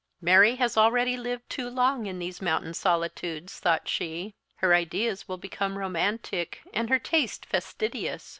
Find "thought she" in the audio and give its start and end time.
3.59-4.33